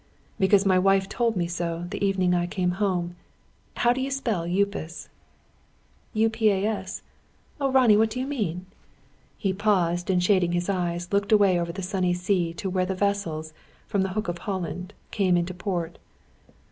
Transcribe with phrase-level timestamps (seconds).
[0.39, 3.15] "Because my wife told me so, the evening I came home.
[3.75, 5.09] How do you spell 'Upas'?"
[6.15, 7.03] "U, P, A, S.
[7.59, 8.65] Oh, Ronnie, what do you mean?"
[9.37, 12.95] He paused, and shading his eyes, looked away over the sunny sea to where the
[12.95, 13.53] vessels,
[13.85, 15.99] from the Hook of Holland, come into port.